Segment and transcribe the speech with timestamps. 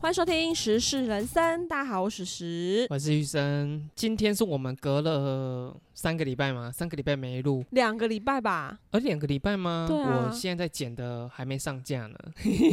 [0.00, 2.86] 欢迎收听《时事人生》，大家好，我是时。
[2.88, 6.70] 我是玉生，今天是我们隔了三个礼拜吗？
[6.72, 9.84] 三个礼拜没录，两个礼拜吧，而两个礼拜吗？
[9.88, 12.16] 对啊我现在在剪的还没上架呢。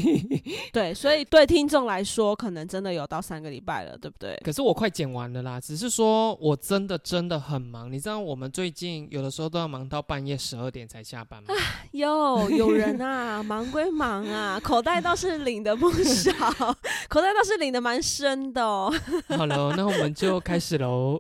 [0.72, 4.40] 对，所以对听众来说，可能真的有到三个礼拜了，对不对？
[4.46, 7.92] 可是我快剪完了啦，只是说我真的真的很忙。
[7.92, 11.56] 你知道我们最近有的时候都要忙到半夜十二点才下班吗？
[11.94, 16.32] 有有人啊， 忙归忙啊，口袋倒是领的不少，
[17.10, 18.94] 口袋倒是领的蛮深的哦。
[19.30, 21.20] 好了，那我们就开始喽。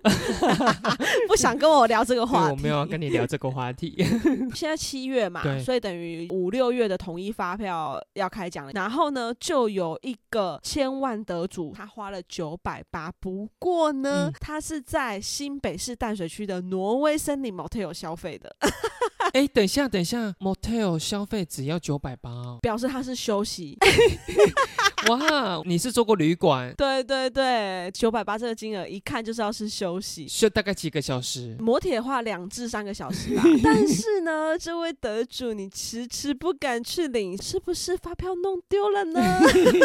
[1.27, 2.51] 不想跟我聊这个，话题。
[2.51, 3.95] 我没有要跟你聊这个话题。
[4.53, 8.71] 现在七月嘛，所以等于五六月的统一发票要开奖了。
[8.73, 18.53] 然后呢，就有一个千万得主，他花了九百八，不过呢，嗯他是在新北市淡水区的挪威森林 motel 消费的，
[19.33, 22.59] 哎，等一下，等一下，motel 消费只要九百八哦。
[22.61, 23.77] 表示他是休息。
[25.09, 30.27] 哇，你是做过旅馆，对对对，九百八这个金额一看就是要是休息。
[30.27, 31.55] 休大概几个小时？
[31.59, 39.39] 磨铁的话两至三个小时吧， 但是呢，这位得主你迟迟不敢去领，是不是发票弄丢了呢？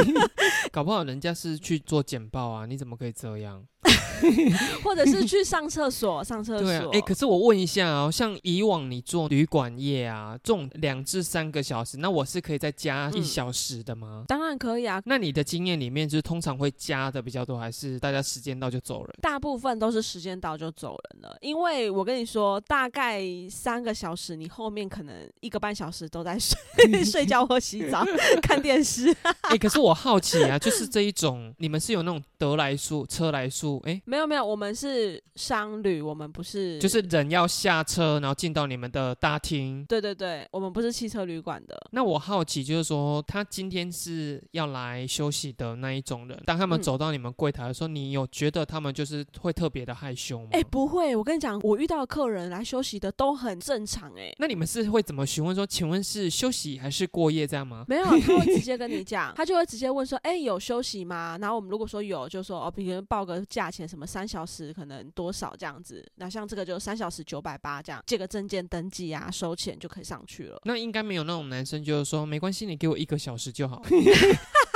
[0.72, 3.62] 搞不好人家是去做简报啊，你怎么可以这样？
[4.83, 6.67] 或者是去上厕所，上厕所。
[6.67, 14.25] 对啊，哎、可是我问一下哦，像以往你做旅馆业啊，这种两至三个小时，那我是可以再加一嗯小时的吗？
[14.28, 19.15] 当然可以啊，那你的经验里面，就是通常会加的比较多，还是大家时间到就走人？
[19.21, 21.37] 大部分都是时间到就走人了。
[21.41, 26.59] 因为我跟你说，大概三个小时，你后面可能一个半小时都在睡
[27.05, 28.05] 睡觉或洗澡、
[28.43, 29.15] 看电视。
[29.43, 39.84] 哎、可是我好奇啊，就是这一种，你们是有那种得来速、车来速，哎、没有没有，我们是商旅，我们不是，就是人要下车，然后进到你们的大厅。
[39.86, 41.76] 对对对，我们不是汽车旅馆的。
[41.91, 50.48] 那我好奇，就是说，他今天是要来休息的那一种人，当他们嗯走到你们柜台的时候，你有觉得他们就是会特别的害羞吗？
[50.53, 54.32] 哎、不会，我跟你讲，我遇到客人来休息的都很正常、哎。
[54.38, 57.84] 那你们是会怎么询问说，请问是休息还是过夜这样吗？
[57.88, 61.36] 没有，他会直接跟你讲， 他就会直接问说，哎、有休息吗？
[61.41, 66.06] 然后我们如果说有，就说哦，比如报个价钱，什么三小时可能多少这样子。
[66.16, 70.60] 那像这个就三小时九百八这样，借个证件登记啊，收钱就可以上去了。
[70.64, 73.82] 那应该没有那种男生就是说没关系，你给我一个小时就好。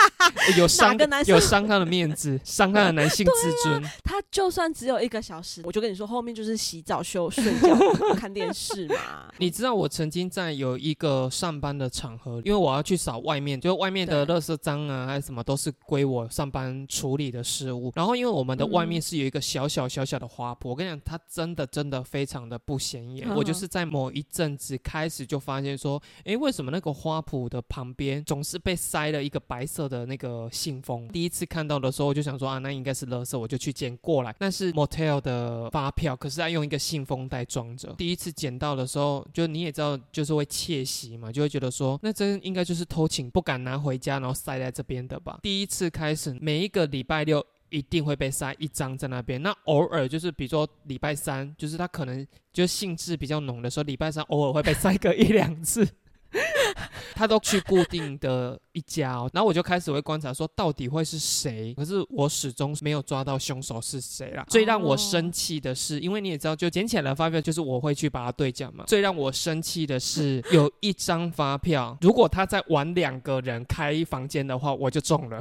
[0.59, 3.83] 有伤个男生有伤他的面子，伤他的男性自尊。
[4.03, 7.77] 他就算只有一个小时，我就跟你说，后面就是洗澡、休、 睡觉、
[8.15, 9.33] 看电视嘛。
[9.39, 17.93] 你知道我曾经在有一个上班的场合，因为我要去扫外面，就外面的对垃圾脏啊，还是什么都是归我上班处理的事物。
[17.95, 23.29] 然后因为我们的外面嗯是有一个小小小小的花圃，我跟你讲，它真的真的非常的不显眼。
[23.29, 31.07] 嗯我就是在某一阵子开始就发现说，哎，为什么那个花圃的旁边总是被塞了一个白色的的那个信封？
[31.09, 34.35] 第一次看到的时候，我就想说啊，那应该是垃圾，我就去捡过来。
[34.41, 37.95] 那是 motel 的发票，可是它用一个信封袋装着。
[37.97, 45.39] 第一次捡到的时候，就你也知道，就是会窃喜嘛，就会觉得说，那这应该就是偷情，不敢拿回家，然后塞在这边的吧。
[45.43, 47.45] 第一次开始，每一个礼拜六。
[47.71, 49.43] 一定会被塞一张在那边。
[49.43, 55.85] 那偶尔就是，比如说礼拜三，就是他可能就兴致比较浓的时候，礼拜三偶尔会被塞个一两次。
[57.15, 64.45] 他都去固定的一家哦，然后我就开始会观察说到底会是谁，可是我始终没有抓到凶手是谁啦。
[64.49, 68.85] 最让我生气的是，因为你也知道，就捡起来的发票就是我会去把它兑奖嘛。
[68.87, 75.41] 最让我生气的是，有一张发票，如果他在晚两个人开房间的话，我就中了。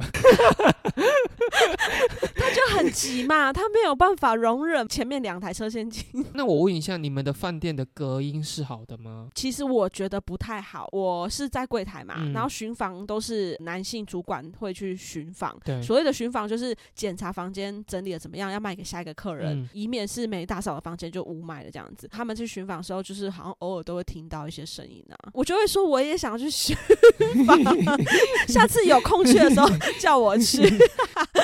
[2.36, 6.04] 他就很急嘛，他没有办法容忍前面两台车先进。
[6.34, 9.28] 那我问一下，你们的饭店的隔音是好的吗？
[9.34, 15.56] 其实我觉得不太好，我是在柜台嘛，嗯然后巡房都是男性主管会去巡房。
[15.64, 22.08] 对，所谓的巡房就是检查房间整理的怎么样，要卖给下一个客人，嗯以免是没打扫的房间就无卖了这样子。
[22.08, 26.76] 他们去巡房的时候，就是好像偶尔都会听到一些声音啊，我就会说我也想去巡
[27.46, 27.58] 房，
[28.48, 29.68] 下次有空去的时候
[29.98, 30.62] 叫我去。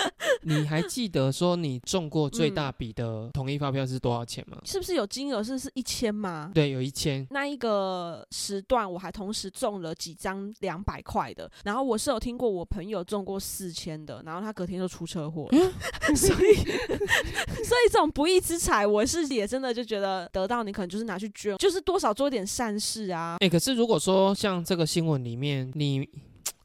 [0.43, 4.59] 你还记得说你中过最大笔的统一发票是多少钱吗？
[4.65, 6.51] 是不是有金额是是一千吗？
[6.55, 7.27] 对，有一千。
[7.31, 15.49] 那一个时段，我还同时中了几张两百块的，然后我是有听过我朋友中过四千的，然后他隔天就出车祸，
[16.17, 16.55] 所以
[17.65, 23.37] 所以这种不义之财，我是也真的就觉得得到你可能就是拿去捐，就是多少做一点善事啊。
[23.41, 26.09] 哎、可是如果说像这个新闻里面，你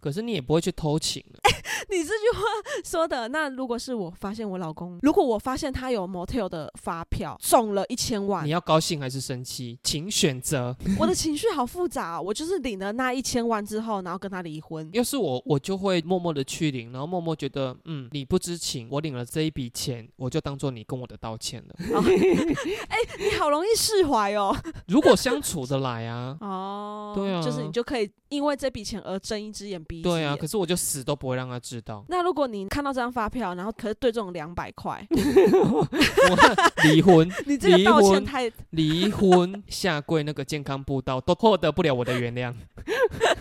[0.06, 1.42] 可是你也不会去偷情啊。
[1.90, 2.42] 你这句话
[2.84, 10.75] 说的，那如果是我发现我老公，如果我发现他有 motel 的发票中了一千万你，要高兴还是生气，请选择。
[11.00, 12.22] 我的情绪好复杂、哦。
[12.22, 14.88] 我就是领了那一千万之后，然后跟他离婚。
[14.94, 21.75] 要是我，我就会默默的去领，然后默默觉得，嗯，你不知情，我领了这一笔钱，我就当做你跟我的道歉了。
[23.19, 24.56] 你好容易释怀哦。
[24.88, 30.18] 如果相处得来啊，哦，对啊就是你就可以因为这笔钱而睁一只眼闭一只眼。
[30.18, 32.04] 对啊，可是我就死都不会让他知道。
[32.10, 35.88] 那如果你看到这张发票，然后可是对这种两百块，我
[36.84, 42.54] 离婚， 你这个道离婚歉太离婚，下跪那个健康步道都获得不了我的原谅。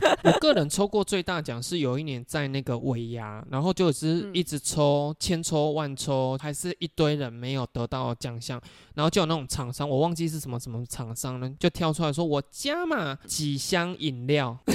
[0.24, 8.60] 我个人抽过最大奖是有一年在那个尾牙，然后就是嗯一直抽，千抽万抽，还是一堆人没有得到奖项，
[8.94, 14.58] 然后就有那种厂商，我忘记是什么什么厂商呢，就跳出来说我加嘛几箱饮料。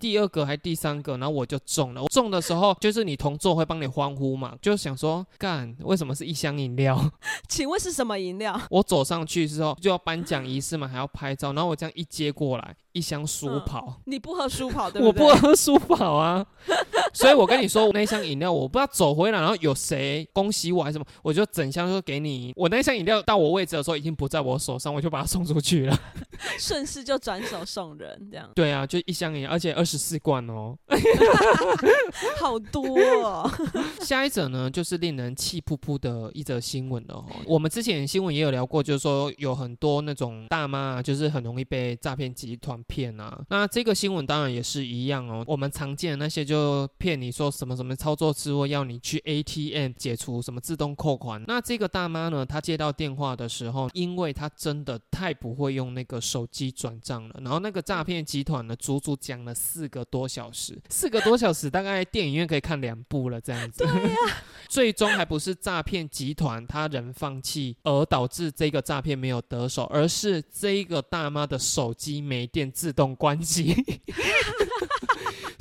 [0.00, 2.02] 第二个还第三个，然后我就中了。
[2.02, 7.00] 我中的时候，就是你同座会帮你欢呼嘛，就想说干，为什么是一箱饮料？
[7.48, 8.60] 请问是什么饮料？
[8.68, 15.26] 我走上去之后就要颁奖仪式嘛，还要拍照，然后我这样一接过来，一箱舒嗯跑，你不喝舒跑 对我对？
[15.26, 16.44] 不喝舒跑啊，
[17.12, 22.52] 所以我跟你说，我那箱饮料我不知道走回来，然后有谁恭喜我还是什么，我就整箱都给你。
[22.56, 25.98] 我那箱饮料到我位置的时候已经不在我手上，我就把它送出去了。
[26.58, 30.76] 顺势就转手送人，这样对啊，就一箱饮料，而且二十四罐哦。
[32.38, 33.50] 好多、哦。
[34.00, 37.26] 下一则呢，就是令人气噗噗的一则新闻了哦。
[37.46, 43.40] 我们之前新闻也有聊过，就是说有很多那种大妈啊，就是很容易被诈骗集团骗啊。
[43.48, 45.44] 那这个新闻当然也是一样哦。
[45.46, 51.42] 我们常见的那些就骗你说什么什么操作之后要你去 ATM 解除什么自动扣款。
[51.46, 63.86] 那这个大妈呢，她接到电话的时候，因为她真的太不会用那个手机转账了，然后那个诈骗集团呢，足足讲了四个多小时， 四个多小时大概电影院可以看两部了这样子。
[64.66, 73.74] 最终还不是诈骗集团他人放弃而导致这个诈骗没有得手，而是这一个大妈的手机没电自动关机。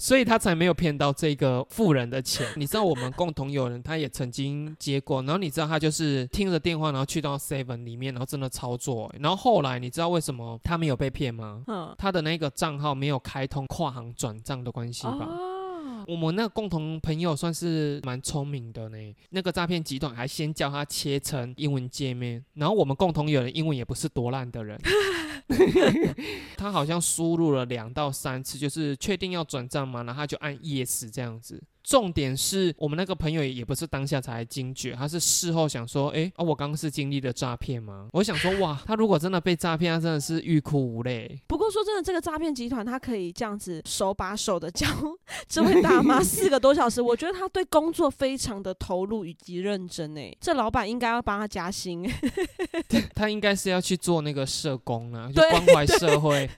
[0.02, 2.48] 所以他才没有骗到这个富人的钱。
[2.58, 11.64] 你知道我们共同有人，他也曾经接过，然后你知道他就是听着电话，然后去到 Seven 里面，然后真的操作、欸然后后来你知道为什么他没有被骗吗？
[11.68, 15.20] 嗯，他的那个账号没有开通跨行转账的关系吧？
[15.20, 15.51] 哦，
[16.08, 18.98] 我们那共同朋友算是蛮聪明的呢。
[19.30, 24.80] 那个诈骗集团还先叫他切成英文界面，然后我们共同有人英文也不是多烂的人，
[26.58, 31.62] 他好像输入了两到三次，就是确定要转账吗，然后他就按 yes 这样子。
[31.92, 38.08] 重点是我们那个朋友也不是当下才惊觉，他是事后想说，哎，啊，我刚刚是经历了诈骗吗？
[38.14, 41.38] 我想说，哇，他如果真的被诈骗，他真的是欲哭无泪。
[41.48, 44.88] 不过说真的，这个诈骗集团他可以这样子手把手的教
[45.50, 50.38] 这位大妈 四个多小时，我觉得他对工作非常的投入以及认真诶。
[50.40, 52.10] 这老板应该要帮他加薪。
[53.14, 56.50] 他应该是要去做那个社工啊，就关怀社会。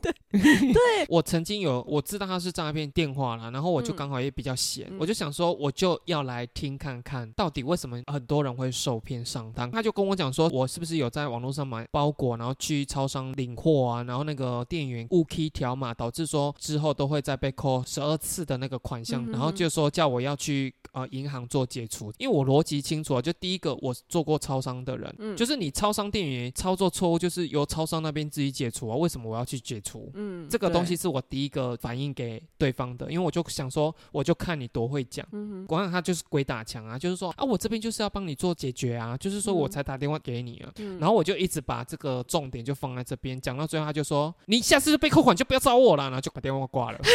[0.00, 0.12] 对，
[1.08, 3.96] 我曾经有我知道他是诈骗电话啦，然后我就嗯。
[4.02, 4.96] 刚好也比较闲，嗯。
[4.98, 9.70] 我就想说我就要来听看看，到底为什么很多人会受骗上当。
[9.70, 25.36] 他就跟我讲说，我是不是有在网络上买包裹，然后去超商领货啊，然后那个店员误 key 条码，导致说之后都会再被扣十二次的那个款项，嗯然后就说叫我要去呃银行做解除，因为我逻辑清楚啊，就第一个我做过超商的人，嗯。
[25.36, 30.10] 就是你超商店员操作错误，就是由超商那边自己解除啊，为什么我要去解除？
[30.14, 35.26] 嗯，这个东西，是我第一个反应给对方的，因为我就想说，我就看你多会讲。
[35.66, 40.72] 果然他就是鬼打墙啊，就是说啊，我这边就是要帮你做解决啊，就是说我嗯才打电话给你啊。
[40.78, 46.98] 嗯然后我就一直把这个重点就放在这边，讲到最后他就说，你下次被扣款就不要找我了，然后就把电话挂了。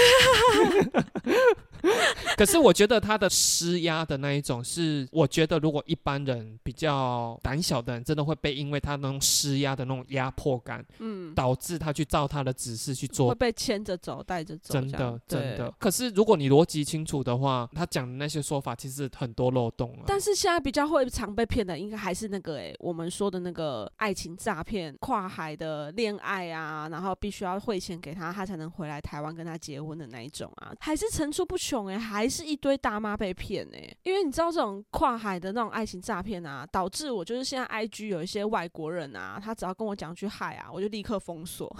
[2.37, 15.73] 可是我觉得他的施压的那一种是，我觉得如果一般人比较胆小的人，真的会被因为他那种施压的那种压迫感，嗯，导致他去照他的指示去做会被牵着走，带着走，真的真的。
[15.79, 20.03] 可是如果你逻辑清楚的话，他讲的那些说法其实很多漏洞啊。
[20.05, 41.67] 但是现在比较会常被骗的，应该还是那个诶、我们说的那个爱情诈骗、跨海的恋爱啊，然后必须要汇钱给他，他才能回来台湾跟他结婚的那一种啊，还是层出不穷穷诶、还是一堆大妈被骗诶、因为你知道这种跨海的那种爱情诈骗啊，导致我就是现在 IG 有一些外国人啊，他只要跟我讲句嗨啊，我就立刻封锁。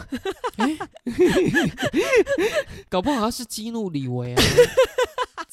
[2.90, 4.44] 搞不好他是激怒李维啊，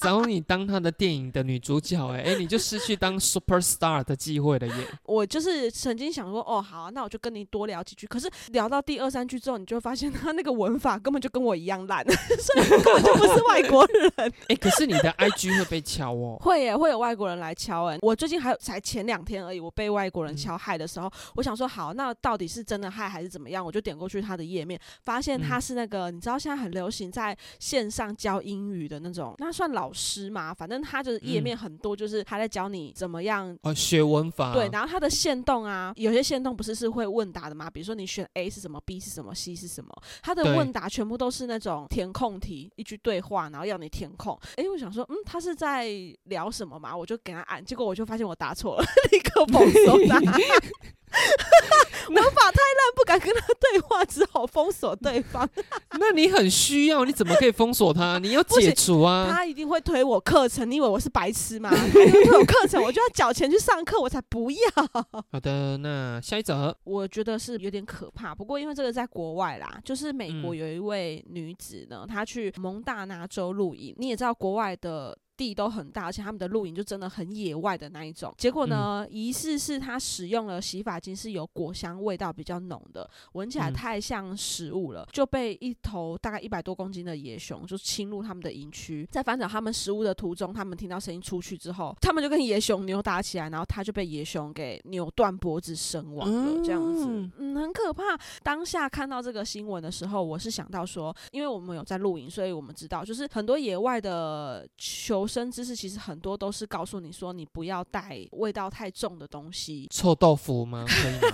[0.05, 4.75] 找你当他的电影的女主角，哎哎， 你就失去当 super star 的机会了耶。
[5.05, 8.07] 我就是曾经想说，哦，好，那我就跟你多聊几句。
[8.07, 12.05] 可是聊到第二三句之后，你就发现他那个文法根本就跟我一样烂，
[12.39, 14.33] 所以根本就不是外国人。
[14.49, 17.99] 哎， 可是你的 IG 会被敲哦，会耶，会有外国人来敲哎。
[18.03, 23.65] 我最近还有才前两天而已，我被外国人敲害的时候，我想说，好，那到底是真的害还是怎么样？
[23.65, 30.53] 我就点过去他的页面，发现他是那个，你知道现在很流行在线上教英语的那种，那算老师嘛？
[30.53, 34.53] 反正他就是页面很多，就是他在教你怎么样哦学文法。
[34.53, 37.71] 对，然后他的线动啊，有些线动不是是会问答的吗？
[37.71, 39.91] 比如说你选 A 是什么，B 是什么，C 是什么，
[40.23, 44.39] 他的问答全部都是那种填空题，一句对话，然后要你填空。
[44.57, 45.89] 哎，我想说，嗯，他是在
[46.25, 46.97] 聊什么嘛？
[46.97, 50.21] 我就给他按，结果我就发现我答错了， 立刻封锁他。
[52.11, 55.49] 文法太烂，不敢跟他对话，只好封锁对方。
[55.99, 58.19] 那你很需要，你怎么可以封锁他？
[58.19, 59.27] 你要解除啊！
[59.31, 61.71] 他一定会推我课程，你以为我是白痴吗？
[61.71, 64.59] 推我课程，我就要缴钱去上课，我才不要。
[65.33, 68.35] 好的，那下一则，我觉得是有点可怕。
[68.35, 73.95] 不过因为这个在国外啦，就是美国有一位女子呢，她去蒙大拿州露营。
[73.99, 75.17] 你也知道国外的。
[75.37, 78.33] 地都很大，而且他们的露营就真的很野外的那一种。
[78.39, 89.09] 结果呢，疑似是他使用了洗发精是有果香味道比较浓的，闻起来太像食物了，就被一头大概一百多公斤的野熊就侵入他们的营区。
[89.11, 96.63] 在翻找他们食物的途中，他们听到声音出去之后，他们就跟野熊扭打起来，然后他就被野熊给扭断脖子身亡了。
[96.65, 97.07] 这样子，
[97.39, 98.03] 嗯，很可怕。
[98.43, 105.24] 当下看到这个新闻的时候，我是想到说，因为我们有在露营，所以我们知道，就是很多野外的球。
[105.25, 109.89] 求生知识其实很多都是告诉你说，你不要带味道太重的东西。
[109.91, 110.85] 臭豆腐吗？
[110.87, 111.31] 可以吗？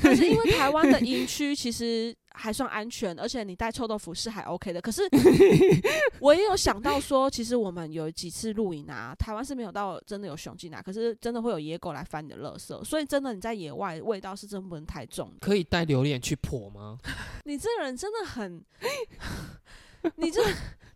[0.00, 4.80] 可是因为台湾的营区其实还算安全，而且你带臭豆腐是还 OK 的。
[4.80, 5.02] 可是
[6.18, 12.82] 我也有想到说，其实我们有几次露营啊，台湾是没有到真的有熊进来，可是真的会有野狗来翻你的垃圾。
[12.84, 15.30] 所以真的你在野外味道是真不能太重。
[15.40, 16.96] 可以带榴莲去破吗？
[17.44, 18.64] 你这个人真的很，
[20.16, 20.40] 你这。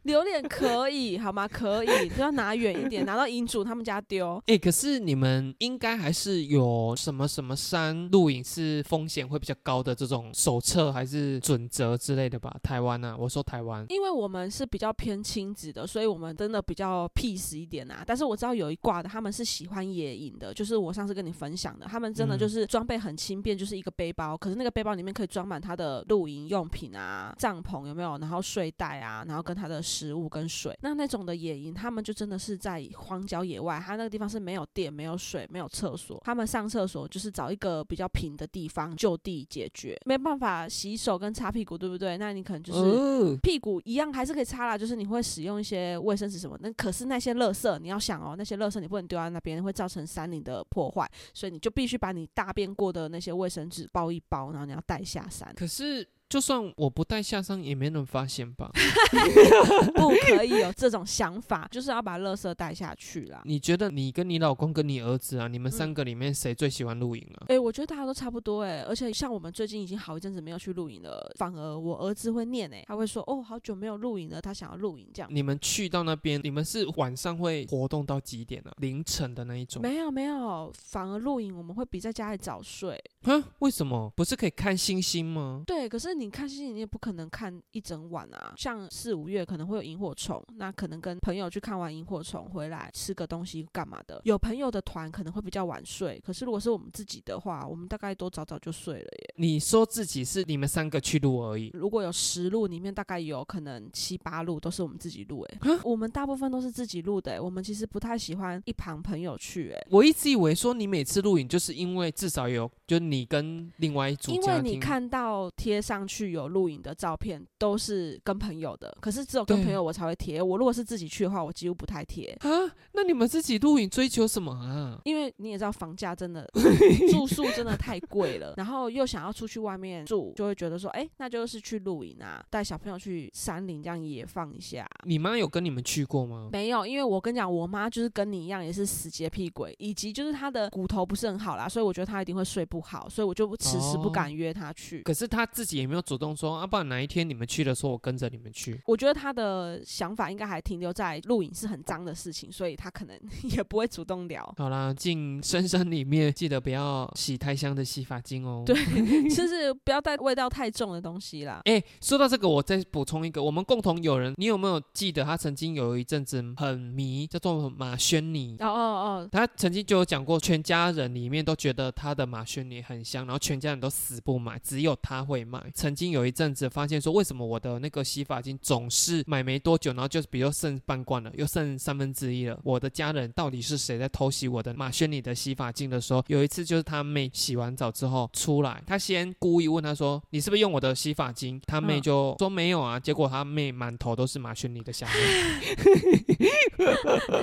[0.02, 1.46] 榴莲可以 好吗？
[1.46, 4.42] 可以，就要拿远一点， 拿到银主他们家丢。
[4.46, 12.54] 哎，可是你们应该还是有什么什么山露营是风险会比较高的这种手册还是准则之类的吧？
[12.62, 13.14] 台湾呢？
[13.18, 18.02] 我说台湾，因为我们是比较偏亲子的，所以我们真的比较 peace 一点啊。
[18.06, 28.16] 但是我知道有一挂的，他们是喜欢野营的，就是我上次跟你分享的，他们真的就是装备很轻便，就是一个背包，可是那个背包里面可以装满他的露营用品啊，帐篷有没有？
[28.18, 29.82] 然后睡袋啊，然后跟他的。
[29.90, 42.16] 食物跟水，那那种的野营，他们就真的是在荒郊野外，他那个地方是没有电、没有水、没有厕所，他们上厕所就是找一个比较平的地方就地解决，没办法洗手跟擦屁股，对不对？
[42.16, 55.52] 那你可能就是屁股一样还是可以擦啦，就是你会使用一些卫生纸什么，那可是那些垃圾你要想哦，那些垃圾你不能丢在那边，会造成山林的破坏，所以你就必须把你大便过的那些卫生纸包一包，然后你要带下山。
[55.56, 56.06] 可是。
[56.30, 58.70] 就算我不带下山，也没人发现吧？
[59.96, 63.42] 不可以有这种想法，就是要把垃圾带下去啦。
[63.44, 67.46] 你觉得你跟你老公跟你儿子啊，你们三个里面谁最喜欢露营啊？
[67.48, 75.28] 哎，我觉得大家都差不多哎，而且像我们最近已经好一阵子没有去露营了，反而我儿子会念哎，他会说哦，好久没有露营了，他想要露营这样。
[75.34, 78.70] 你们去到那边，你们是晚上会活动到几点呢？
[78.76, 79.82] 凌晨的那一种？
[79.82, 82.96] 没有没有，反而露营我们会比在家里早睡。
[83.24, 84.08] 哼，为什么？
[84.14, 85.64] 不是可以看星星吗？
[85.66, 88.52] 对，可是你看星星，你也不可能看一整晚啊。
[88.56, 94.20] 像四五月可能会有萤火虫，那可能跟朋友去看完萤火虫回来吃个东西干嘛的。
[94.24, 99.34] 有朋友的团可能会比较晚睡，可是如果是我们自己的话，我们大概都早早就睡了耶。
[99.36, 105.78] 你说自己是你们三个去录而已，如果有十录里面大概有可能七八录都是我们自己录哎。
[105.82, 109.86] 我们大部分都是自己录的，我们其实不太喜欢一旁朋友去哎。
[109.90, 112.70] 我一直以为说你每次录影就是因为至少有。
[112.86, 120.42] 就你跟另外一组，因为你看到贴上去有录影的照片，都是跟朋友的，可是只有跟朋友我才会贴。
[120.42, 122.50] 我如果是自己去的话，我几乎不太贴啊。
[122.92, 125.00] 那你们自己录影追求什么啊？
[125.04, 126.44] 因为你也知道房价真的
[127.12, 134.84] 住宿真的太贵了，然后又想要出去外面住，就会觉得说，哎，那就是去露营啊，带小朋友去山林这样野放一下。
[135.04, 136.48] 你妈有跟你们去过吗？
[136.50, 142.80] 没有，因为我跟你讲，我妈就是跟你一样，也是死洁癖鬼，以及就是她的骨头不是很好啦，所以我觉得她一定会睡不。
[142.80, 145.02] 好，所以我就迟迟不敢约她去。
[145.02, 148.80] 可是她自己也没有有主动说啊，不然哪一天你们去的时候，我跟着你们去。
[148.86, 153.18] 我觉得他的想法应该还停留在录影是很脏的事情，所以他可能
[153.54, 154.52] 也不会主动聊。
[154.56, 158.62] 好啦，进深山里面记得不要洗太香的洗发精哦。
[158.64, 158.74] 对，
[159.28, 161.60] 就是不要带味道太重的东西啦。
[161.64, 168.56] 哎，说到这个，我再补充一个，我们共同友人，你有没有记得他曾经有一阵子很迷，叫做马轩尼？
[168.60, 175.60] 哦哦哦，他曾经就有讲过，全家人里面都觉得他的马轩尼很香，然后全家人都死不买，只有他会买。
[175.74, 182.58] 曾经有一阵子发现说，为什么我的那个洗发精总是买没多久，然后就比如剩半罐了，又剩三分之一了？
[182.64, 195.14] 我的家人到底是谁在偷袭我的马轩尼的洗发精的时候，有一次就是他妹洗完澡之后出来，他先故意问他说：“你是不是用我的洗发精？”他妹就说：“没有啊。”结果他妹满头都是马轩尼的香味，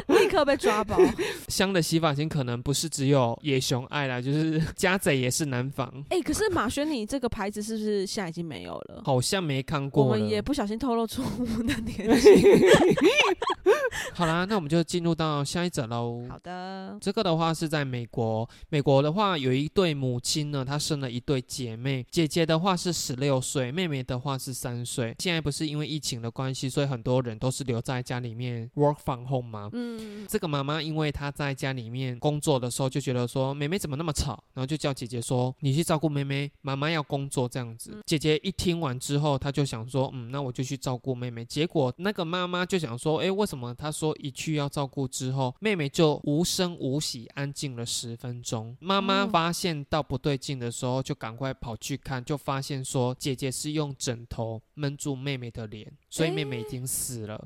[0.20, 0.98] 立刻被抓包。
[1.48, 5.92] 香的洗发精可能不是只有野熊爱啦，就是 家贼也是难防。
[6.10, 9.02] 哎，可是马轩尼这个牌子是不是现在已经没有了？
[9.06, 10.04] 好像没看过。
[10.04, 12.30] 我们也不小心透露出我们的年纪。
[14.14, 16.26] 好啦，那我们就进入到下一则喽。
[16.30, 18.48] 好的，这个的话是在美国。
[18.70, 25.16] 美国的话有一对母亲呢，她生了一对姐妹，姐姐的话是十六岁，妹妹的话是三岁。
[25.20, 29.70] 现在不是因为疫情的关系，所以很多人都是留在家里面 work from home 吗？
[29.74, 30.26] 嗯。
[30.28, 38.02] 这个妈妈因为她在家里面工作的时候就觉得说妹妹怎么那么吵，然后就叫姐姐说你去照顾妹妹，妈妈要工作这样子。
[38.06, 41.46] 姐姐姐一听完之后，她就想说嗯，那我就去照顾妹妹。
[41.46, 48.76] 结果那个妈妈就想说，哎，为什么她说一去要照顾之后，妹妹就无声无息安静了十分钟？
[48.80, 57.46] 妈妈发现到不对劲的时候，就赶快跑去看，就发现说姐姐是用枕头闷住妹妹的脸，所以妹妹已经死了。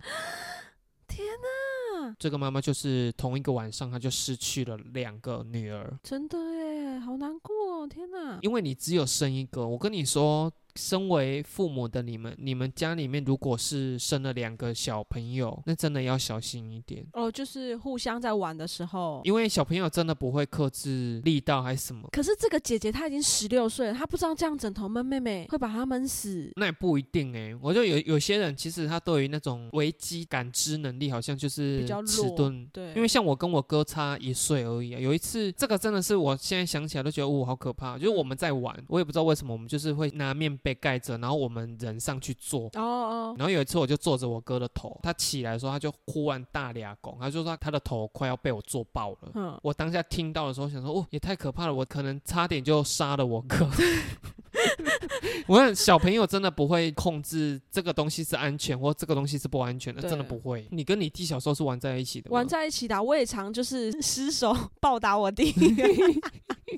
[1.07, 2.15] 天哪！
[2.17, 5.99] 这个妈妈就是同一个晚上，她就失去了两个女儿。
[6.01, 7.85] 真的耶，好难过！
[7.87, 8.39] 天哪！
[8.41, 10.51] 因为你只有生一个，我跟你说。
[10.75, 17.31] 身为父母的你们，你们家里面如果是生了两个小朋友，那真的要小心一点哦。
[17.31, 22.07] 就是互相在玩的时候，因为小朋友真的不会克制力道还是什么。
[22.11, 26.51] 可是这个姐姐她已经十六岁了，她不知道这样枕头闷妹妹会把她闷死。
[26.55, 32.65] 那也不一定哎，我就有有些人其实他对于那种危机感知能力好像就是比较迟钝。
[32.71, 34.99] 对，因为像我跟我哥差一岁而已啊。
[34.99, 37.97] 有一次，这个真的是我现在想起来都觉得哦，好可怕。
[37.97, 40.51] 就是我们在玩，我也不知道为什么，我们就是会拿面。
[40.63, 42.67] 被盖着，然后我们人上去坐。
[42.73, 43.35] 哦哦。
[43.37, 49.31] 然后有一次我就坐着我哥的头，他起来的时候他就忽然大俩拱，他就说他的头快要被我坐爆了。
[49.33, 49.59] 嗯。
[49.63, 53.69] 我当下听到的时候想说，哦，也太可怕了，我可能差点就杀了我哥。
[55.47, 60.67] 我想小朋友真的不会控制这个东西是安全或这个东西是不安全的，真的不会。
[60.71, 65.53] 你跟你弟小时候是玩在一起的，玩在一起的，我也常就是失手暴打我弟。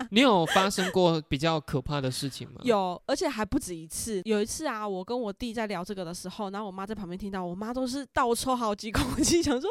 [0.09, 2.61] 你有发生过比较可怕的事情吗？
[2.63, 4.21] 有，而且还不止一次。
[4.25, 9.69] 有一次啊，我跟我弟在聊这个的时候，然后我妈在旁边听到，我妈都是倒抽好几口气，想说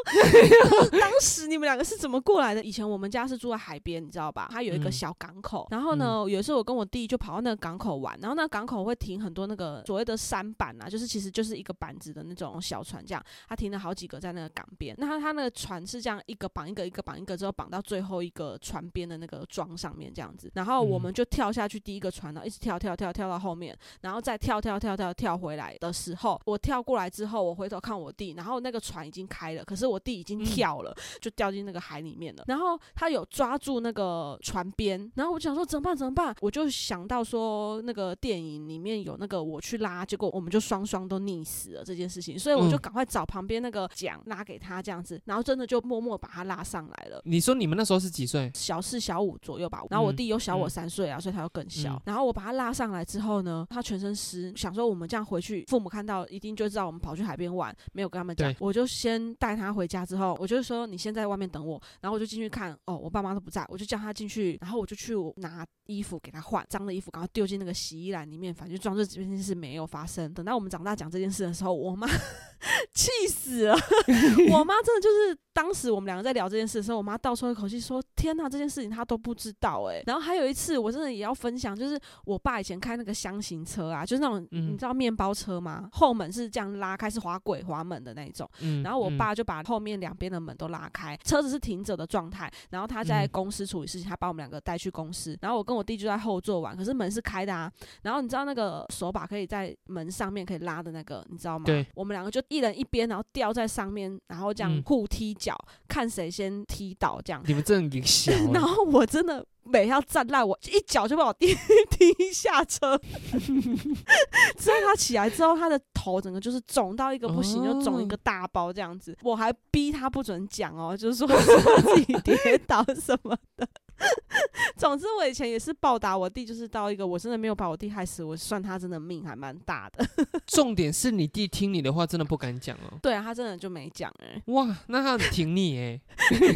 [1.00, 2.62] 当时你们两个是怎么过来的？
[2.62, 4.48] 以前我们家是住在海边，你知道吧？
[4.52, 5.66] 它有一个小港口。
[5.70, 14.94] 然后呢，有一次我跟我弟就跑到那个港口玩，然后那港口会停很多那个所谓的舢板啊，就是其实就是一个板子的那种小船，这样它停了好几个在那个港边。
[14.98, 32.44] 那它它那个船是这样一个绑一个，一个绑一个之后绑到最后一个船边的那个桩上面这样子，然后我们就跳下去第一个船，然后一直跳跳跳跳到后面，然后再跳跳跳跳跳回来的时候，我跳过来之后，我回头看我弟，然后那个船已经开了，可是我弟已经跳了，就掉进那个海里面了。
[32.46, 36.34] 然后他有抓住那个船边，然后我就想说怎么办怎么办？
[36.40, 47.20] 我就想到说那个电影里面有那个我去拉，结果我们就双双都溺死了这件事情，所以我就赶快找旁边那个桨拉给他这样子，然后真的就默默把他拉上来了。
[47.24, 48.50] 你说你们那时候是几岁？
[48.54, 49.82] 小四小五左右吧。
[49.90, 52.00] 然后我弟又小我三岁啊，所以他又更小。
[52.06, 58.54] 然后我把他拉上来之后呢，他全身湿，想说我们这样回去，父母看到一定就知道我们跑去海边玩，没有跟他们讲。
[58.58, 70.32] 我就先带他回家之后，我就说你先在外面等我，然后我就进去看，哦，我爸妈都不在，我就叫他进去，然后我就去拿衣服给他换，脏的衣服赶快丢进那个洗衣篮里面，反正就装这这件事没有发生。
[70.32, 72.06] 等到我们长大讲这件事的时候，我妈
[72.94, 73.74] 气死了，
[74.52, 85.88] 我妈真的就是当时我们两个在聊这件事的时候，我妈倒抽一口气说：“天哪，这件事情她都不知道哎。”然后还有一次，我真的也要分享，就是我爸以前开那个箱型车啊，就是那种你知道面包车吗？
[85.92, 88.48] 后门是这样拉开，是滑轨滑门的那一种。
[88.84, 92.50] 然后我爸就把后面两边的门都拉开，车子是停着的状态。
[92.70, 95.36] 然后他在公司处理事情，他把我们两个带去公司。
[95.40, 97.61] 然后我跟我弟就在后座玩，可是门是开的啊。
[98.02, 101.64] 然后你知道那个手把可以在门上面可以拉的那个，你知道吗？
[101.66, 101.86] 对。
[101.94, 105.56] 我们两个就一人一边，然后吊在上面，然后这样嗯互踢脚，
[105.88, 107.42] 看谁先踢倒这样。
[107.46, 111.54] 你们真的很小、 欸，然后我真的每要站烂，我一脚就把我 踢
[111.90, 112.98] 踢下车。
[114.56, 119.16] 之后他起来之后，他的头整个就是肿到一个不行，就肿一个大包这样子。
[119.22, 123.68] 我还逼他不准讲哦，就是说自己跌倒什么的。
[124.76, 130.04] 总之，我以前也是报答我弟，就是到一个我真的没有把我弟害死，我算他真的命还蛮大的。
[130.46, 132.98] 重点是你弟听你的话，真的不敢讲哦。
[133.02, 136.00] 对啊，他真的就没讲哎、哇，那他很挺你哎，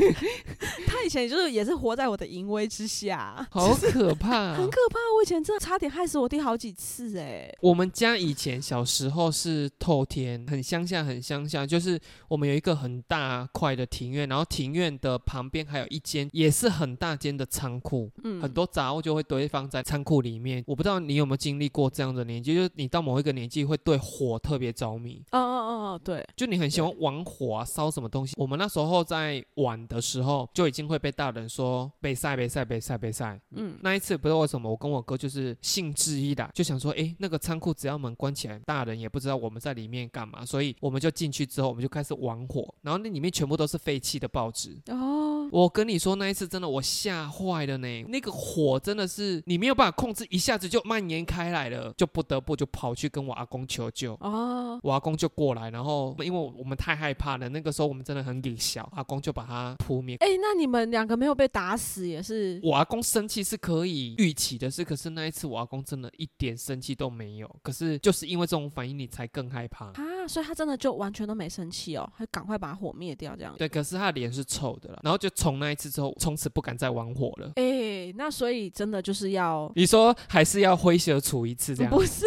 [0.87, 4.99] 他以前就是也是活在我的淫威之下，好可怕、啊很可怕。
[5.17, 20.62] 我以前真的差点害死我弟好几次哎、我们家以前小时候是透天，很乡下，很乡下，就是我们有一个很大块的庭院，然后庭院的旁边还有一间也是很大间的仓库，嗯，很多杂物就会堆放在仓库里面。
[20.66, 28.35] 我不知道你有没有经历过这样的年纪，就是你到某一个年纪会对火特别着迷，哦哦哦哦，对，就你很喜欢玩火啊，烧什么东西。
[28.37, 33.40] 我们那时候在玩的时候，就已经会被大人说被晒、被晒、被晒、被晒。
[33.51, 44.77] 嗯，那一次不知道为什么，我跟我哥就是兴致一打，就想说，诶，那个仓库只要门关起来，大人也不知道我们在里面干嘛，所以我们就进去之后，我们就开始玩火，然后那里面全部都是废弃的报纸。
[44.88, 54.15] 哦，我跟你说，那一次真的我吓坏了呢，那个火真的是你没有办法控制，一下子就蔓延开来了，就不得不就跑去跟我阿公求救。
[54.21, 60.17] 哦，我阿公就过来，然后因为我们太害怕了，那个时候我们真的很胆小，阿公就把他扑灭。
[60.21, 62.61] 哎、那你们两个没有被打死也是？
[62.63, 67.57] 我阿公生气是可以预期的事，可是那一次我阿公真的一点生气都没有。
[67.63, 69.87] 可是就是因为这种反应，你才更害怕。
[69.87, 73.55] 啊，所以他真的就完全都没生气哦，他赶快把火灭掉这样。
[73.57, 75.01] 对，可是他的脸是臭的了。
[75.03, 77.53] 然后就从那一次之后，从此不敢再玩火了。
[77.57, 81.92] 哎、那所以真的就是要，你说还是要灰蛇处一次这样？
[81.92, 82.25] 不是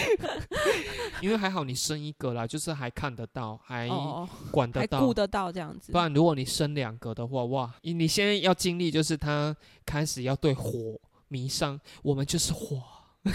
[1.22, 5.14] 因为还好你生一个啦，就是还看得到，还哦，管得到还顾。
[5.14, 5.98] 得到这样子不。
[5.98, 9.54] 然如果你生两个的话，哇，你你现在要经历就是他
[9.86, 12.82] 开始要对火迷上，我们就是火。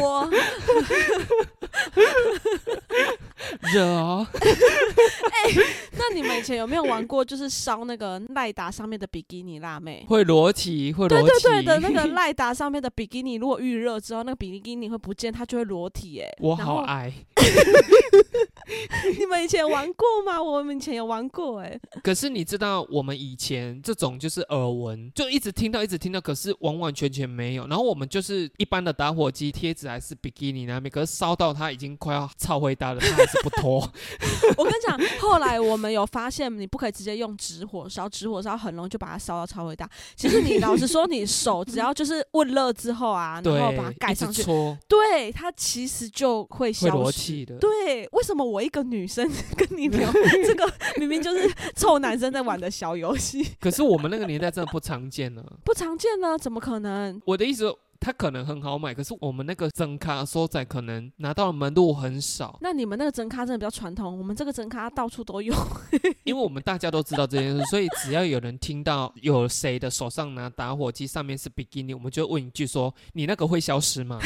[0.00, 0.30] 我
[3.72, 4.26] 热哦，
[5.96, 10.04] 那你们以前有没有玩过，就是烧那个赖达上面的比基尼辣妹？
[10.08, 11.42] 会裸体，会裸对体。
[11.42, 16.28] 对对的那个赖达上面的比基尼，如果预热之后，那个比基尼会不见，它就会裸体哎。
[16.40, 17.12] 我然后好爱。
[19.18, 20.42] 你们以前有玩过吗？
[20.42, 21.78] 我们以前有玩过哎。
[22.02, 27.66] 可是你知道，我们以前这种就是耳闻，就一直听到，一直听到，可是完完全全没有。
[27.66, 33.80] 然后我们就是一般的打火机贴纸还是比基尼那边，可是烧到它已经快要超灰大了，它还是不脱。
[34.56, 39.88] 我跟你讲，后来我们有发现，你不可以直接用纸火烧，纸火烧很容易就把它烧到超伟大。
[40.14, 47.37] 其实你老实说，你手只要就是温热之后啊，然后把它盖上去，搓对它其实就会会消失。
[47.44, 50.10] 对，为什么我一个女生 跟你聊
[50.46, 55.44] 这个，明明就是臭男生在玩的小游戏， 可是我们那个年代真的不常见呢。
[55.64, 56.38] 不常见呢？
[56.38, 57.20] 怎么可能？
[57.24, 65.52] 我的意思，它可能很好买，可是我们那个真咖收仔可能拿到的门路很少，那你们那个真咖真的比较传统，我们这个真咖到处都有。
[66.24, 74.18] 因为我们大家都知道这件事，所以只要有人听到有谁的手上拿打火机，上面是比基尼，我们就问一句说：“你那个会消失吗？”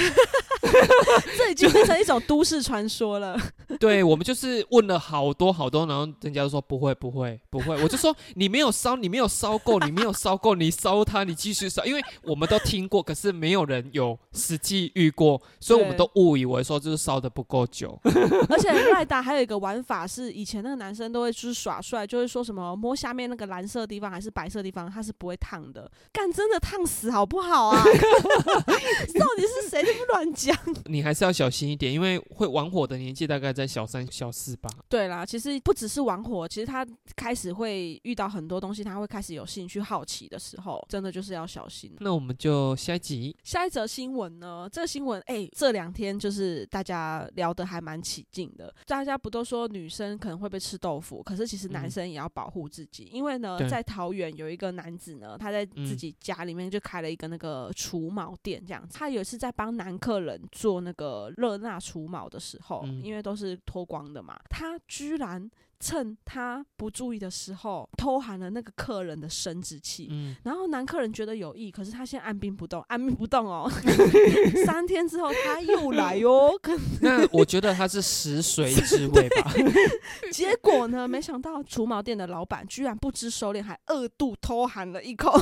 [1.36, 3.38] 这已经变成一种都市传说了。
[3.78, 17.98] 对我们就是问了好多好多，然后人家都说不会不会不会，我就说你没有烧，你没有烧够，你没有烧够，你烧它，你继续烧，因为我们都听过，可是没有人有实际遇过，所以我们都误以为说就是烧的不够久。
[18.48, 25.90] 而且赖达还有一个玩法是，以前那个男生都会就是耍帅，就会说什么摸下面那个蓝色的地方还是白色的地方，它是不会烫的。
[26.12, 27.82] 干真的烫死好不好啊？
[27.82, 30.56] 到底是谁这么乱讲？
[30.86, 34.70] 你还是要小心一点，因为会玩火的年纪大概在小三小四吧。
[34.88, 41.94] 对啦，其实不只是玩火，其实他开始会遇到很多东西，他会开始有兴趣、好奇的时候，真的就是要小心。
[42.00, 43.36] 那我们就下一集。
[43.42, 44.68] 下一则新闻呢？
[44.70, 48.74] 这个新闻哎、这两天就是大家聊得还蛮起劲的。
[48.86, 58.96] 大家不都说女生可能会被吃豆腐，可是其实男嗯生也要保护自己，因为呢，在桃园有一个男子呢，他在自嗯己家里面就开了一个那个除毛店，这样子。
[58.98, 65.50] 他有一次在帮男客人做那个热钠除毛的时候，嗯因为都是脱光的嘛，他居然。
[65.82, 70.06] 趁他不注意的时候偷含了那个客人的生殖器。
[70.12, 73.68] 嗯，然后男客人觉得有意，可是他现在按兵不动，按兵不动哦。
[74.64, 79.52] 三天之后他又来哟，可 那我觉得他是食髓知味吧。
[80.30, 85.32] 结果呢，没想到除毛店的老板居然不知收敛，还二度偷含了一口，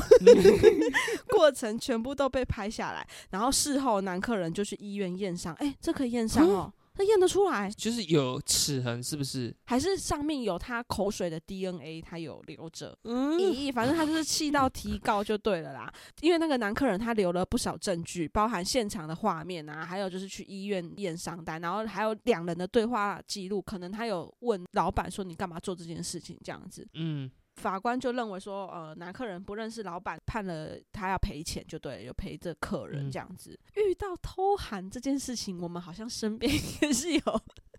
[1.29, 3.07] 过程全部都被拍下来。
[3.29, 6.73] 然后事后男客人就去医院验伤，哎，这可以验伤哦。
[6.93, 9.55] 他验得出来，就是有齿痕，是不是？
[9.65, 12.95] 还是上面有他口水的 DNA，他有留着。
[13.03, 15.91] 嗯，咦，反正他就是气到提告就对了啦。
[16.19, 23.61] 因为那个男客人他留了不少证据，包含现场的画面啊，还有就是去医院验伤单，然后还有两人的对话记录。
[23.61, 26.87] 可能他有问老板说：“你干嘛做这件事情？”这样子。
[26.95, 27.31] 嗯。
[27.55, 33.59] 法官就认为说，呃，男客人不认识老板，判了他要赔钱，就对，有赔这客人这样子。
[33.75, 37.21] 遇到偷喊这件事情，我们好像身边 也是有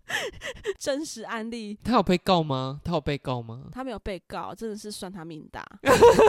[0.79, 1.77] 真实案例。
[1.83, 2.79] 他有被告吗？
[2.83, 3.69] 他有被告吗？
[3.71, 5.65] 他没有被告，真的是算他命大。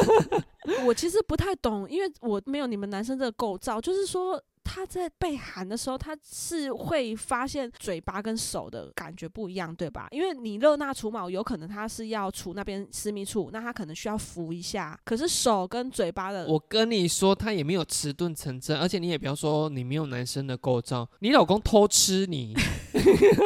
[0.86, 4.42] 我其实不太懂，因为我没有你们男生这个构造，就是说。
[4.64, 10.08] 他在被喊的时候，他是会发现嘴巴跟手的感觉不一样，对吧？
[10.10, 14.98] 因为你热那除毛，有可能他是要除那边私密处，那他可能需要扶一下。
[15.04, 22.56] 可是手跟嘴巴的，我跟你说，他也没有迟钝成真，而且你也不要说你没有男生的构造，你老公偷吃你，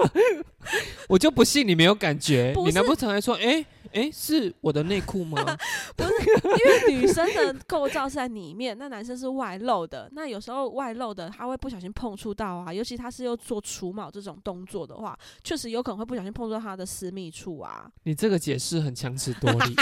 [1.09, 2.54] 我就不信你没有感觉。
[2.64, 3.64] 你难不成还说，哎？
[3.92, 5.42] 哎，是我的内裤吗？
[5.96, 6.11] 不是，
[6.44, 10.09] 因为女生的构造是在里面，那男生是外露的。
[10.12, 12.72] 那有时候外露的，他会不小心碰触到啊。
[12.72, 17.90] 尤其他是又做除毛这种动作的话，确实有可能会不小心碰触到他的私密处啊。
[18.05, 19.74] 你这个解释很强词夺理，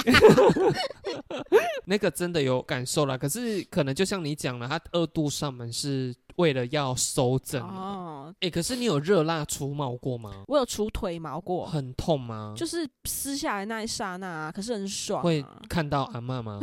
[1.86, 3.18] 那个真的有感受了。
[3.18, 6.14] 可是可能就像你讲了，他二度上门是。
[6.36, 10.44] 为了要收整哦，哎，可是你有热辣除毛过吗？
[10.48, 12.54] 我有除腿毛过，很痛吗？
[12.56, 15.22] 就是撕下来那一刹那，可是很爽。
[15.22, 16.60] 会看到阿妈吗？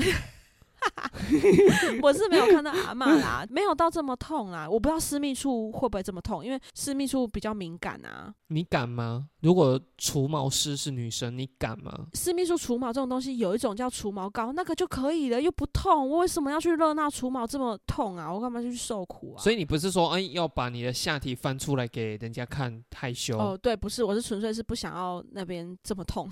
[2.02, 4.69] 我是没有看到阿妈啦，没有到这么痛啦。
[4.69, 8.34] 我不知道私密处会不会这么痛，因为私密处比较敏感啊。
[8.48, 9.28] 你敢吗？
[9.41, 12.08] 如果除毛师是女生，你敢吗？
[12.13, 16.08] 私密处除毛这种东西，有一种叫除毛膏，那个就可以了，又不痛。
[16.08, 18.32] 我为什么要去热那除毛这么痛啊？
[18.32, 19.41] 我干嘛去受苦啊？
[19.41, 23.38] 所以你不是说，哎，要把你的下体翻出来给人家看害羞？
[23.38, 26.30] 哦，对，不是，我是纯粹是不想要那边这么痛。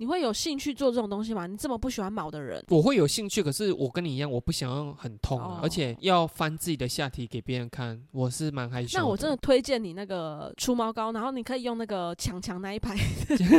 [0.00, 1.46] 你会有兴趣做这种东西吗？
[1.46, 3.42] 你这么不喜欢毛的人，我会有兴趣。
[3.42, 8.98] 可是我跟你一样，我不想要很痛啊，而且要翻自己的下体给别人看，我是蛮害羞。
[8.98, 12.96] 那我真的推荐你那个除毛膏，然后你可以用那个强强那一排。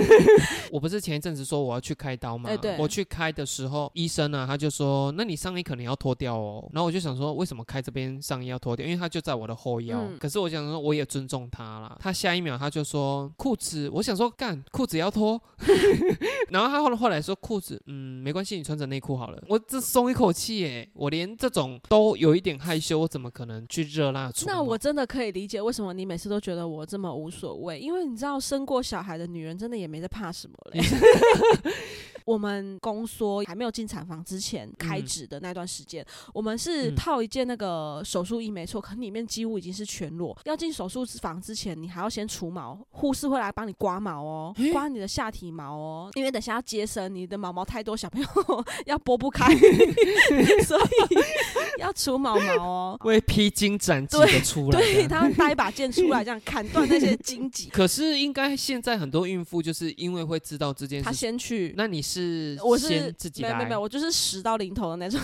[0.73, 2.49] 我不是前一阵子说我要去开刀吗？
[2.57, 2.75] 对。
[2.79, 8.83] 我去开的时候，医生呢他就说：“那你上衣可能要脱掉哦。”然后我就想说，为什么开这边上衣要脱掉？
[8.83, 10.03] 因为他就在我的后腰。
[10.19, 11.97] 可是我想说，我也尊重他了。
[11.99, 15.39] 他下一秒他就说：“裤子。”我想说，干裤子要脱。
[16.49, 19.43] 然后他后来后来说裤子，嗯，没关系，你穿着内裤好了。
[19.47, 24.45] 我这松一口气耶，我连这种都有一点害羞，我怎么可能去热辣处？
[24.47, 30.81] 那我真的可以理解为什么你每次都觉得我这么无所谓，因为你知道生过小孩的女人真的也没在怕什么嘞。
[32.25, 40.37] 我们宫缩还没有进产房之前开指的那段时间，我们是套一件那个手术衣，没错，可里面几乎已经是全裸。
[40.45, 48.27] 要进手术房之前，你还要先除毛，护士会来帮你刮毛哦，刮你的下体毛哦，因为等下要接生，你的毛毛太多，小朋友
[48.85, 49.47] 要拨不开，
[50.63, 52.97] 所以要除毛毛哦。
[52.99, 57.69] 会披荆斩棘的出来，对他们带一把剑出来，这样砍断那些荆棘。
[57.69, 62.01] 可是应该现在很多孕妇就是因为会知道这件事，他先去，那你。
[62.11, 65.19] 是，我是自己没有没有，我就是十到零头的那种。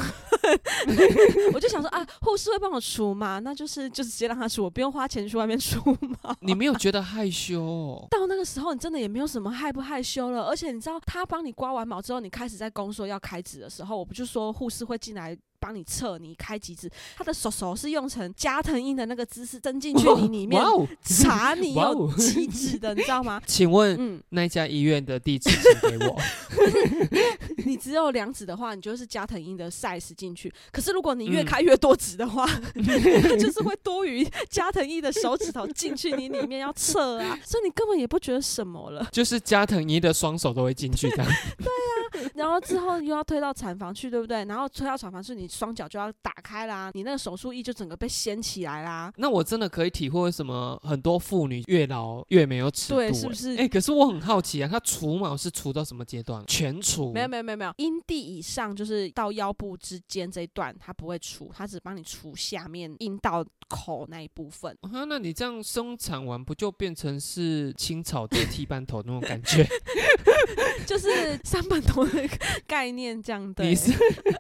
[1.54, 3.40] 我就想说啊，护士会帮我除吗？
[3.40, 5.80] 那就是就直接让他除，我不用花钱去外面除
[6.22, 6.36] 吗？
[6.42, 8.08] 你没有觉得害羞？
[8.10, 10.44] 到那个时候，你真的也没有什么害不害羞了。
[10.44, 15.38] 而且你知道，他帮你刮完毛之后，你开始在宫说要开指的时候，我不就说护士会进来。
[15.60, 16.90] 帮你测，你开几指？
[17.16, 20.62] 他的手手是用成加藤鹰的那个姿势伸进去你里面
[21.04, 23.42] 查你有几指的，你知道吗？
[23.46, 26.18] 请问，嗯，那家医院的地址请给我。
[27.66, 30.54] 你只有两指的话，你就是加藤鹰的 size 进去。
[30.72, 32.48] 可是如果你越开越多指的话，
[33.38, 39.06] 就是会多余加藤鹰的手指头进去你里面要测啊，所以你根本也不觉得什么了。
[39.12, 41.18] 就是加藤鹰的双手都会进去的。
[41.18, 44.46] 对啊，然后之后又要推到产房去，对不对？
[44.46, 49.12] 然后推到产房去，你双脚就要打开啦，你那个手术衣就整个被掀起来啦。
[49.18, 53.56] 那我真的可以体会为什么很多妇女越老越没有尺度、对，欸是不是？
[53.58, 56.44] 哎、可是我很好奇啊，她除毛是除到什么阶段？
[56.48, 57.12] 全除？
[57.14, 64.76] 没有没有没有没有，阴蒂以上就是到腰部之间这一段，它不会除，它只帮你除下面阴道口那一部分。
[64.82, 69.68] 啊，那你这样生产完不就变成是青草的剃半头那种感觉？
[70.86, 72.28] 就是三本头的
[72.66, 73.64] 概念这样的。
[73.64, 73.92] 你是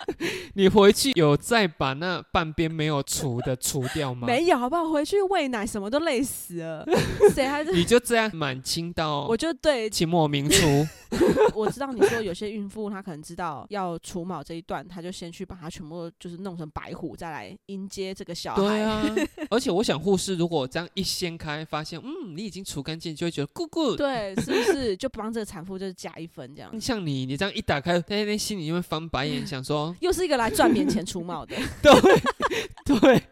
[0.55, 4.25] 你回去有再把那半边没有除的除掉吗？
[4.25, 4.89] 没有，好不好？
[4.89, 6.85] 回去喂奶什么都累死了，
[7.35, 7.71] 谁还是？
[7.71, 10.87] 你就这样满清到我就对，清末明初，
[11.53, 18.61] 我知道你说有些孕妇她可能知道要除毛这一段，她就先去把它全部就是弄成白虎，再来迎接这个小孩。
[18.61, 19.15] 对啊，
[19.51, 23.97] 而且我想护士如果这样一掀开，发现嗯你已经除干净，就会觉得 good good。
[23.97, 26.81] 对，是不是就帮这个产妇就是加一分这样？
[26.81, 31.93] 像你，你这样一打开，那那心里就会翻白眼，想说又是一个来赚免钱除毛的， 对
[32.99, 33.23] 对。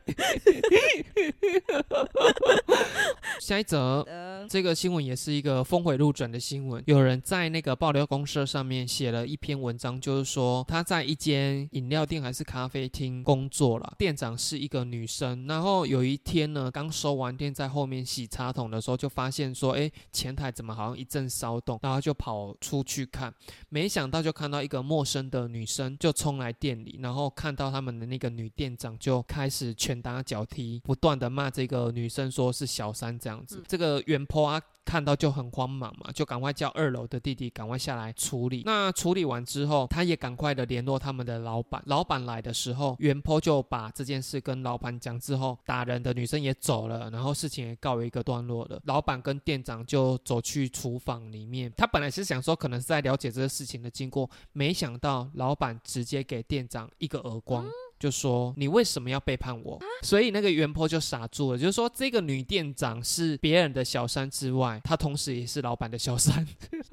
[3.39, 6.81] 下一则，呃，这个新闻也是一个峰回路转的新闻。
[6.87, 15.45] 有人在那个爆料公社上面写了一篇文章，就是说他在一间饮料店还是咖啡厅工作了，店长是一个女生。
[15.47, 23.33] 然后有一天呢，刚收完店，在后面洗插桶的时候，就发现说，哎，前台怎么好像一阵骚动，然后就跑出去看，
[23.69, 33.57] 没想到就看到一个陌生的女生就冲来店里，然后看到他们的那个女店长就开始拳打脚踢，不断的骂这个女生说是小三这样子。
[33.57, 34.61] 嗯这个原 po 啊。
[34.85, 38.61] 看到就很慌忙嘛，就赶快叫二楼的弟弟赶快下来处理。
[38.65, 41.81] 那处理完之后，他也赶快的联络他们的老板。
[41.87, 48.79] 老板来的时候，原坡就把这件事跟老板讲之后，打人的女生也走了，然后事情也告一个段落了。
[48.85, 57.65] 老板跟店长就走去厨房里面，他本来是想说可能是在了解这个事情的经过，没想到老板直接给店长一个耳光。
[57.99, 59.79] 就说你为什么要背叛我？
[60.03, 66.45] 所以那个原 po 就傻住了，就是说这个女店长是别人的小三之外，她同时也是老板的小三。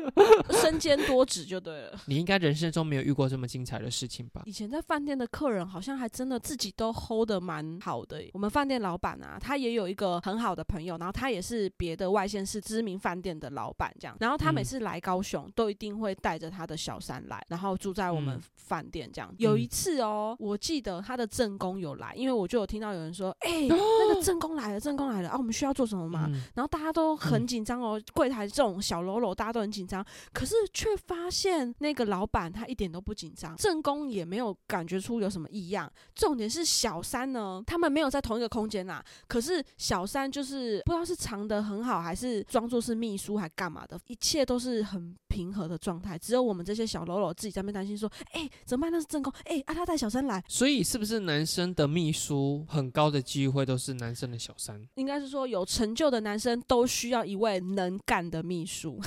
[0.51, 1.99] 身兼多职就对了。
[2.07, 4.43] 你应该人生中没有遇过这么精彩的事情吧？
[4.45, 8.23] 以前在饭店的客人好像还真的自己都 hold 的蛮好的。
[8.33, 14.17] 我们饭店老板啊，他也有一个很好的朋友，然后他也是别的外县市知名饭店的老板，这样。
[14.21, 19.33] 然后他每嗯次来高雄，都一定会带着他的小三来，然后住在我们嗯饭店这样。
[19.39, 26.27] 有一次哦，我记得他的正宫有来，因为我就有听到有人说，哎、 那个正宫来了，正宫来了啊，我们需要做什么吗？
[26.29, 35.91] 嗯然后大家都很嗯紧张哦，柜台这种小喽啰大家都很紧张，可是却发现那个老板他一点都不紧张，正宫也没有感觉出有什么异样。
[36.15, 46.19] 重点是小三呢，他们没有在同一个空间呐、可是小三就是不知道是藏得很好，还是装作是秘书，还干嘛的，一切都是很平和的状态。
[46.19, 48.93] 只有我们这些小喽啰自己在那边担心说，哎、怎么办？
[48.93, 54.79] 那是正宫，哎、啊他带小三来，所以是不是男生的秘书很高的机会都是男生的小三？
[54.97, 59.01] 应该是说有成就的男生都需要一位能干的秘书。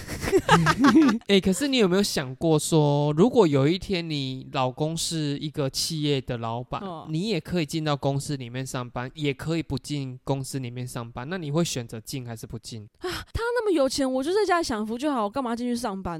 [1.27, 13.09] 哎、可是你有没有想过说，如果有一天你老公是一个企业的老板，哦你也可以进到公司里面上班，也可以不进公司里面上班，那你会选择进还是不进啊？
[13.33, 16.14] 他那么有钱，我就在家里享福就好，我干嘛进去上班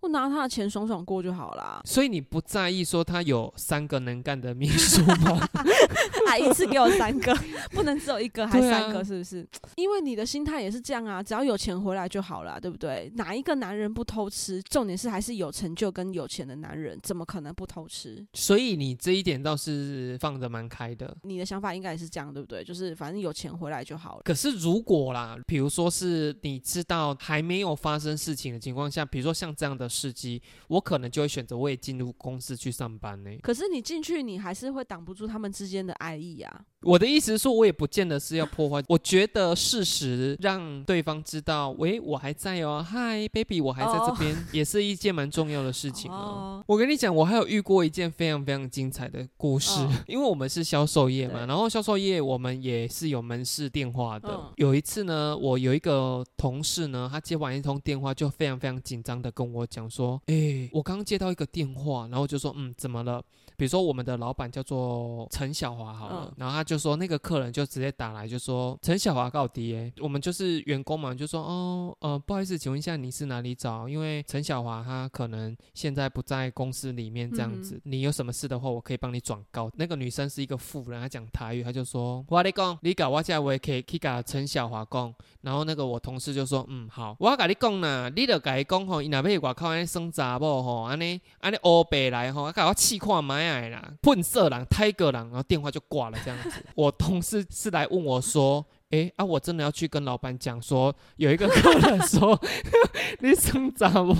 [0.00, 1.80] 我拿他的钱爽爽过就好啦。
[1.84, 5.48] 所以你不在意说他有三个能干的秘书吗？
[6.34, 7.34] 啊，一次给我三个，
[7.70, 9.46] 不能只有一个，还三个，是不是？
[9.76, 13.10] 因为你的心态也是这样啊，只要有钱回来就好了，对不对？
[13.14, 14.60] 哪一个男人不偷吃？
[14.62, 18.24] 重点是还是有成就跟有钱的男人，怎么可能不偷吃？
[18.32, 21.16] 所以你这一点倒是放得蛮开的。
[21.22, 22.64] 你的想法应该也是这样，对不对？
[22.64, 24.22] 就是反正有钱回来就好了。
[24.24, 33.30] 可是如果啦，比如说是你知道还没有发生事情的情况下，比如说像这样的事机，我可能就会选择我也进入公司去上班呢。
[33.42, 36.62] 可是你进去，你还是会挡不住他们之间的爱意啊。
[36.82, 38.82] 我的意思是说，我也不见得是要破坏。
[38.88, 46.14] 我觉得事实让对方知道，喂，我还在哦，嗨，baby，我还在这边，也是一件蛮重要的事情哦。
[46.14, 54.28] 哦，我跟你讲，我还有遇过一件非常非常精彩的故事，嗯因为我们是销售业嘛，然后销售业我们也是有门市电话的。
[54.30, 63.22] 嗯有一次呢，我有一个同事呢，他接完一通电话就非常非常紧张的跟我讲说：“诶，我刚接到一个电话，然后就说，嗯，怎么了？”
[63.56, 73.88] 比如说我们的老板叫做陈小华好了，嗯然后他就说那个客人就直接打来就说陈小华告敌哎，我们就是员工嘛，就说哦呃不好意思，请问一下你是哪里找？
[73.88, 79.70] 因为陈小华他可能现在不在公司里面这样子，你有什么事的话，我可以帮你转告。
[79.74, 85.14] 那个女生是一个富人，她讲台语，她就说我跟你讲，你搞我家我也可以去搞陈小华讲。
[85.42, 96.64] 然后那个我同事就说嗯好，我跟你讲呐，你就跟伊讲吼，伊那边外口安尼生查某吼，安尼安尼欧白来吼，搞我气看买爱啦，混色狼、泰格狼，然后电话就挂了这样子。
[96.74, 98.64] 我同事是来问我说。
[98.90, 99.24] 哎啊！
[99.24, 102.40] 我真的要去跟老板讲说，有一个客人说
[103.18, 104.14] 你生杂么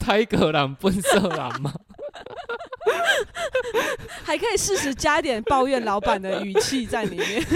[0.00, 1.72] 太格狼笨色狼吗？
[4.22, 7.44] 还可以适时加一点抱怨老板的语气在里面。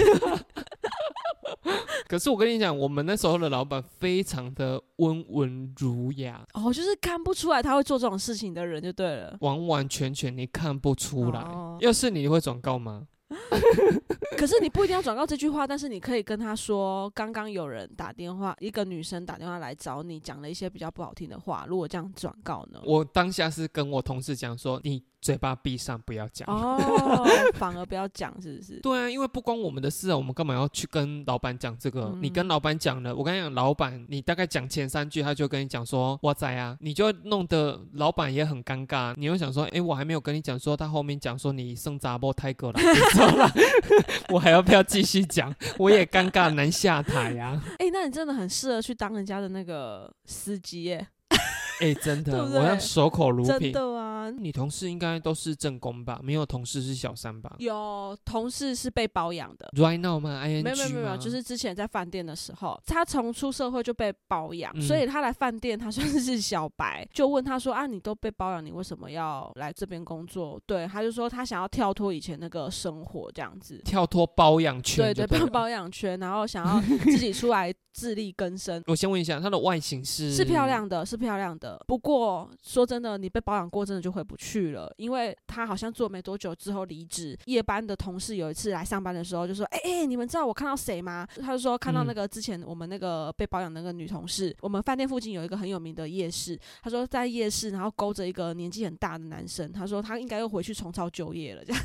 [2.07, 11.45] 可是我跟你讲，我们那时候的老板非常的温文儒雅哦，就是看不出来他会做这种事情的人就对了，完完全全你看不出来。
[11.79, 13.03] 要是你会转告吗？
[14.37, 21.65] 可是你不一定要转告这句话，但是你可以跟他说，刚刚有人打电话，一个女生打电话来找你，讲了一些比较不好听的话。
[21.67, 22.79] 如果这样转告呢？
[22.85, 25.03] 我当下是跟我同事讲说，你。
[25.19, 28.79] 嘴巴闭上，不要讲哦，反而不要讲，是不是？
[28.81, 32.15] 对啊，因为不关我们的事啊，我们干嘛要去跟老板讲这个？
[32.21, 39.13] 你跟老板讲了，我跟你讲，老板，你大概讲前三句，他就跟你讲说哇塞啊，你就弄得老板也很尴尬。
[39.17, 42.79] 你又想说，哎，我还没有跟你讲，说他后面讲说你生杂波太哥了，
[44.29, 45.53] 我还要不要继续讲？
[45.77, 47.59] 我也尴尬难下台呀。
[47.79, 51.05] 哎，那你真的很适合去当人家的那个司机耶。
[51.81, 53.59] 哎，真的，我要守口如瓶。
[53.59, 56.19] 真的啊，你同事应该都是正宫吧？
[56.23, 57.55] 没有同事是小三吧？
[57.59, 59.69] 有同事是被包养的。
[59.75, 67.07] Right now 吗？I N G 没有没有没有，就是之前在饭店的时候，他从出社会就被包养，所以他来饭店，他算是小白。
[67.13, 73.81] 就问他说：“啊，你都被包养，你为什么要来这边工作？”对，他就说他想要跳脱以前那个生活，这样子。
[73.85, 75.13] 跳脱包养圈。
[75.13, 78.83] 对对，包养圈，然后想要自己出来自力更生。
[78.87, 80.31] 我先问一下，他的外形是？
[80.31, 81.83] 是漂亮的，是漂亮的。
[81.87, 84.91] 不过说真的，你被保养过，真的就回不去了。
[84.97, 87.37] 因为他好像做没多久之后离职。
[87.45, 94.55] 夜班的同事有一次来上班的时候，就说：“哎哎，你们知道我看到谁吗？”他就说看到那个之前我们那个被保养那个女同事。
[94.59, 99.71] 我们饭店附近有一个很有名的夜市，他说在夜市，然后勾着一个年纪很大的男生。
[99.71, 101.63] 他说他应该又回去重操旧业了。
[101.63, 101.83] 这样，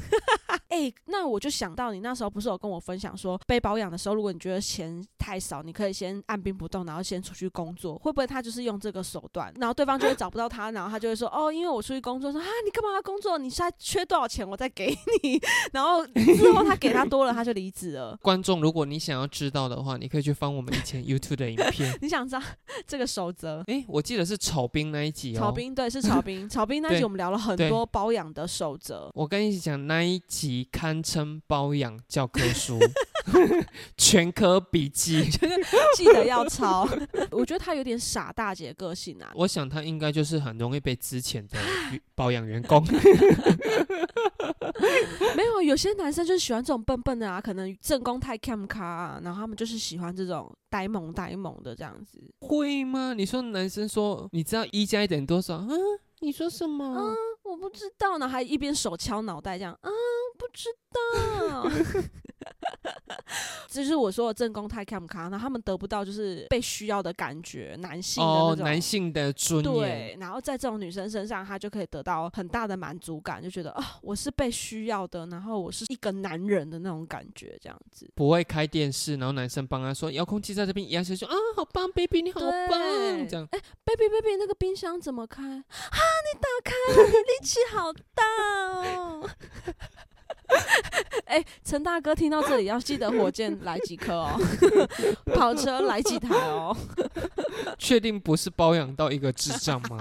[0.72, 7.98] 哎，那我就想到你那时候不是有跟我分享说，被保养的时候，如果你觉得钱太少，你可以先按兵不动，然后先出去工作。
[7.98, 9.72] 会不会他就是用这个手段，然后？
[9.82, 13.36] 对方就会找不到他，然后他就会说：“哦，因为我出去工作，说啊，你干嘛要工作？
[13.36, 14.86] 你现在缺多少钱，我再给
[15.22, 15.40] 你。
[15.72, 18.16] ”然后之后他给他多了，他就离职了。
[18.22, 21.92] 观众，如果你想要知道的话，你可以去翻我们以前 YouTube 的影片。
[22.00, 22.42] 你想知道
[22.86, 23.64] 这个守则？
[23.66, 25.40] 哎，我记得是炒冰那一集哦。
[25.40, 26.48] 炒冰对，是炒冰。
[26.48, 29.10] 炒冰那一集我们聊了很多保养的守则。
[29.14, 32.78] 我跟你讲，那一集堪称包养教科书。
[33.96, 35.30] 全科笔记，
[35.96, 36.88] 记得要抄。
[37.30, 39.30] 我觉得他有点傻大姐个性啊。
[39.36, 41.56] 我想他应该就是很容易被之前的
[42.16, 42.84] 包养员工。
[45.36, 52.20] 没有，有些男生就是喜欢这种笨笨的啊，可能正宫太 cam 卡啊，然后他们就是喜欢这种呆萌呆萌的这样子。
[52.40, 53.14] 会吗？
[53.14, 55.58] 你说男生说，你知道一加一等于多少？
[55.58, 55.78] 嗯，
[56.20, 56.84] 你说什么？
[56.84, 59.78] 啊，我不知道呢，还一边手敲脑袋这样。
[59.82, 59.92] 嗯，
[60.42, 62.02] 不知道。
[63.68, 69.72] 这是我说的正宫太 cam 卡，那他们得不到就是被需要的感觉，男性的那种男性的尊严。
[69.72, 78.10] 对，然后在这种女生身上，她就可以得到很大的满足感，就觉得啊，我是被需要的，然后我是一个男人的那种感觉，这样子。
[78.14, 83.48] 不会开电视，然后男生帮她说遥控器在这边，压下去啊，好棒，baby 你好棒，这样。
[83.52, 85.42] 哎，baby baby 那个冰箱怎么开？
[85.42, 88.22] 啊，你打开了， 力气好大
[88.98, 89.30] 哦。
[91.32, 94.38] 哎，陈大哥听到这里要记得火箭来几颗哦，
[95.34, 96.76] 跑车来几台哦。
[97.78, 99.98] 确定不是包养到一个智障吗？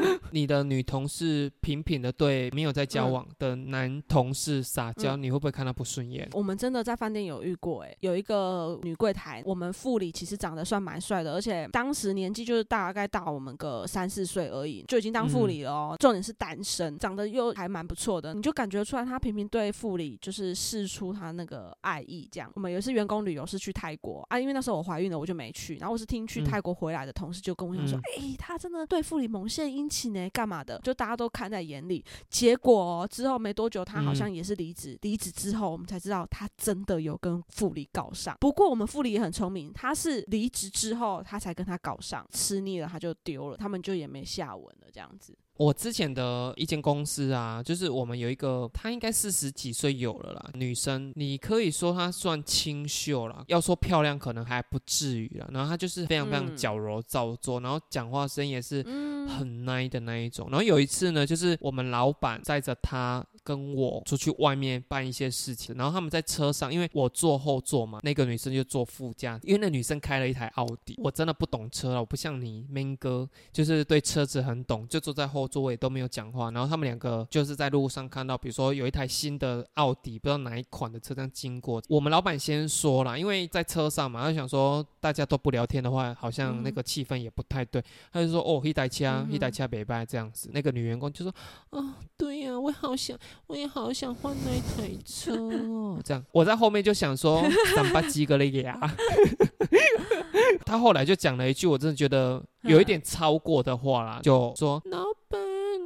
[0.32, 6.28] 你的女同事频频的对没有在交往的男同事撒娇，你会不会看他不顺眼？
[6.32, 15.96] 我们真的在饭店有遇过，哎，有一个女柜台，我们副理其实长得算蛮帅的，而且当时年纪就是大概大我们个三四岁而已，就已经当副理了哦。
[15.98, 22.28] 重点是单身，长得又还蛮不错的，你就感觉出来他频频对副理就是试出他那个爱意。
[22.30, 29.60] 这样，我们有一次员工旅游是去泰国啊，因为那时候我怀孕了，我就没去，然后我是听去泰国回来的同事就跟我讲说，哎，他真的对副理蒙献。
[29.70, 30.78] 很殷勤呢，干嘛的？
[30.84, 32.04] 就大家都看在眼里。
[32.28, 34.96] 结果之后没多久，他好像也是离职。
[35.02, 38.36] 离职之后，我们才知道他真的有跟副理搞上。
[38.38, 45.36] 不过我们副理也很聪明，他是离职之后他才跟他搞上，吃腻了他就丢了，他们就也没下文了，这样子。
[45.56, 55.46] 我之前的一间公司啊，就是我们有一个，她应该四十几岁有了啦，女生，你可以说她算清秀啦，要说漂亮可能还不至于啦。
[55.52, 58.82] 然后她就是非常非常矫揉造作，然后讲话声也是
[59.28, 60.48] 很 nice 的那一种。
[60.50, 75.50] 然后有一次呢，就是我们老板载着她跟我出去外面办一些事情，然后他们在车上，因为我坐后座嘛，那个女生就坐副驾，因为那女生开了一台奥迪，我真的不懂车了，我不像你 man 哥，就是对车子很懂，就坐在后。
[75.50, 81.82] 座位都没有讲话，然后他们两个就是在路上看到，比如说有一台新的奥迪，不知道哪一款的车这样经过。
[81.88, 87.82] 我们老板先说了，因为在车上嘛，他想说大家都不聊天的话，好像那个气氛也不太对，
[88.12, 90.48] 他就说哦，一台车，一台车北拜这样子。
[90.52, 91.34] 那个女员工就说
[91.70, 94.50] 啊，对呀，我好想，我也好想换那
[94.82, 95.98] 台车哦。
[96.04, 97.42] 这样我在后面就想说，
[97.74, 98.78] 三八几个了呀。
[100.64, 104.80] 他后来就讲了一句，我真的觉得有一点超过的话啦，就说。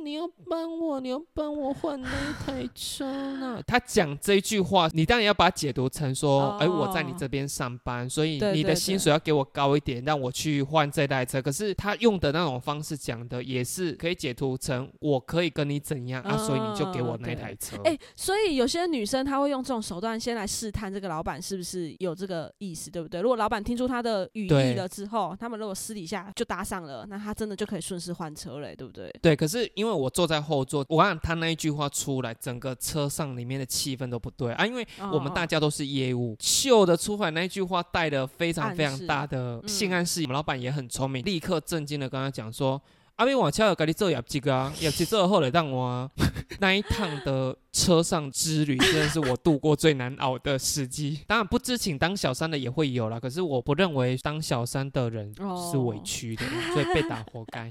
[0.05, 3.61] 你要帮我，你要帮我换那一台车呢？
[3.66, 11.40] 他讲这句话，你当然要把它解读成说，哎，我在你这边上班，所以你的薪水要给我高一点，让我去换这台车。
[11.40, 17.78] 可是他用的那种方式讲的，也是可以解读成我可以跟你怎样啊，所以你就给我那台车。
[17.84, 23.22] 哎，所以有些女生她会用这种手段先来试探这个老板是不是有这个意思，对不对？
[23.22, 29.11] 如果老板听出他的语义了之后，他们如果私底下就搭上了，那他真的就可以顺势换车了，对不对？
[29.22, 29.93] 对，可是因为。
[29.97, 40.22] 我坐在后座，我看他那一句话出来，整个车上里面的气氛都不对啊，因为我们大家都是业务，秀的出来那一句话带的非常非常大的性暗示。
[40.22, 42.80] 我们老板也很聪明，立刻震惊的跟他讲说
[43.16, 46.10] ：“阿明，我车有给你做业绩啊， 业绩做后来让我
[46.58, 51.18] 那一趟的。”车上之旅真的是我度过最难熬的时机。
[51.26, 55.34] 当然不知情当小三的也会有啦，可是我不认为当小三的人
[55.72, 57.68] 是委屈的， 所以被打活该。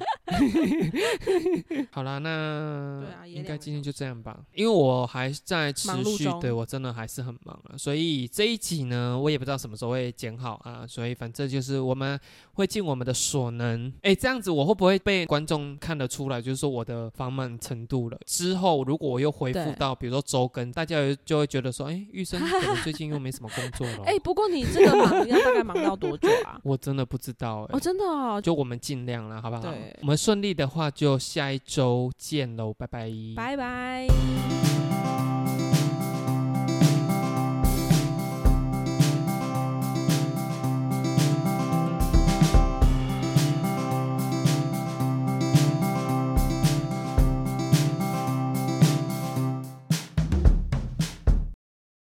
[1.90, 5.88] 好啦，那应该今天就这样吧，因为我还在持
[6.18, 12.20] 续，对我真的还是很忙啊，所以这一集呢，我也不知道什么时候会剪好啊，所以反正就是我们
[12.56, 13.90] 会尽我们的所能。
[14.02, 18.20] 哎，这样子我会不会被观众看得出来，就是说我的繁忙程度了？
[18.28, 19.96] 之后如果我又回复到。
[19.96, 24.04] 比如说周更，大家就会觉得说，哎，玉生可能最近又没什么工作了。
[24.06, 26.60] 哎，不过你这个忙要大概忙到多久啊？
[26.66, 27.78] 我真的不知道哎。
[27.78, 29.74] 哦，真的哦，就我们尽量了，好不好？
[30.02, 33.10] 我们顺利的话就下一周见喽，拜拜。
[33.36, 34.63] 拜拜。